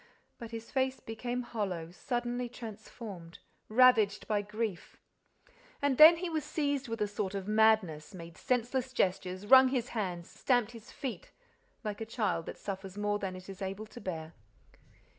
But 0.39 0.49
his 0.49 0.71
face 0.71 0.99
became 0.99 1.43
hollow, 1.43 1.91
suddenly 1.91 2.49
transformed, 2.49 3.37
ravaged 3.69 4.27
by 4.27 4.41
grief. 4.41 4.97
And 5.79 5.99
then 5.99 6.17
he 6.17 6.27
was 6.27 6.43
seized 6.43 6.87
with 6.87 7.01
a 7.01 7.07
sort 7.07 7.35
of 7.35 7.47
madness, 7.47 8.15
made 8.15 8.35
senseless 8.35 8.93
gestures, 8.93 9.45
wrung 9.45 9.67
his 9.67 9.89
hands, 9.89 10.27
stamped 10.27 10.71
his 10.71 10.91
feet, 10.91 11.29
like 11.83 12.01
a 12.01 12.05
child 12.07 12.47
that 12.47 12.57
suffers 12.57 12.97
more 12.97 13.19
than 13.19 13.35
it 13.35 13.47
is 13.47 13.61
able 13.61 13.85
to 13.85 14.01
bear. 14.01 14.33